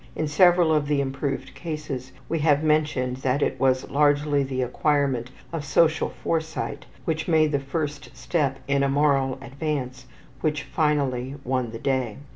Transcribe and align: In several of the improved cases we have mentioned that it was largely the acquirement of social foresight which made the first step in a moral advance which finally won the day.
In 0.15 0.27
several 0.27 0.73
of 0.73 0.87
the 0.87 0.99
improved 0.99 1.53
cases 1.53 2.11
we 2.27 2.39
have 2.39 2.63
mentioned 2.63 3.17
that 3.17 3.43
it 3.43 3.59
was 3.59 3.87
largely 3.91 4.41
the 4.41 4.63
acquirement 4.63 5.29
of 5.53 5.63
social 5.63 6.09
foresight 6.09 6.87
which 7.05 7.27
made 7.27 7.51
the 7.51 7.59
first 7.59 8.09
step 8.17 8.57
in 8.67 8.81
a 8.81 8.89
moral 8.89 9.37
advance 9.43 10.07
which 10.39 10.63
finally 10.63 11.35
won 11.43 11.69
the 11.69 11.77
day. 11.77 12.17